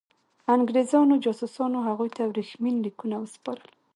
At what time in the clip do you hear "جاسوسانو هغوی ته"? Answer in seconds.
1.23-2.21